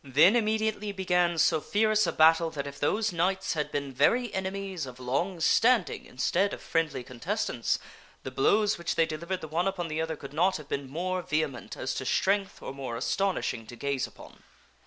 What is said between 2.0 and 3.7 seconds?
a battle that if those knights